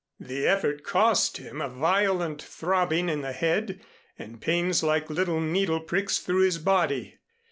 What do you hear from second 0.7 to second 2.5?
cost him a violent